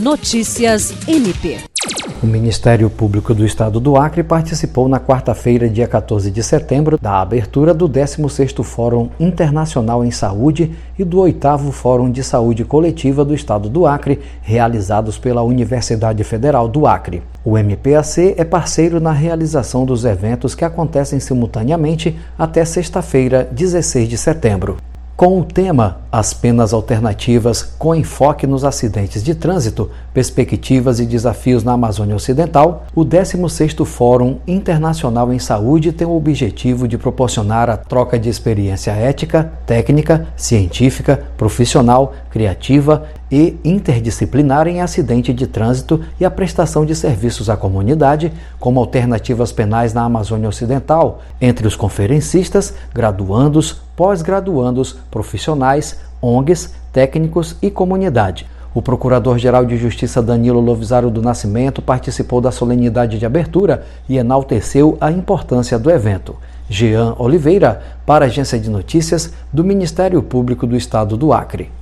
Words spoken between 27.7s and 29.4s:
com enfoque nos acidentes de